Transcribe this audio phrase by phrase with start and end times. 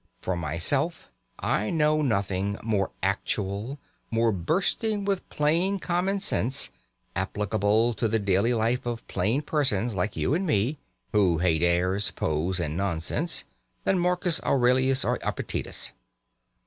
[0.19, 3.77] For myself, I know nothing more "actual,"
[4.09, 6.71] more bursting with plain common sense,
[7.15, 10.79] applicable to the daily life of plain persons like you and me
[11.11, 13.43] (who hate airs, pose, and nonsense)
[13.83, 15.93] than Marcus Aurelius or Epictetus.